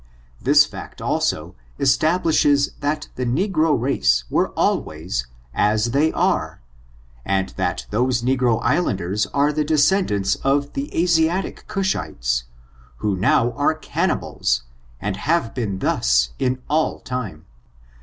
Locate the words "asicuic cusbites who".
10.91-13.15